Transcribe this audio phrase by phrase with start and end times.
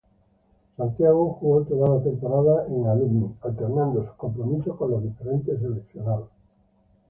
[0.77, 6.27] Santiago jugó todas las temporadas en Alumni alternando sus compromisos con los diferentes seleccionados.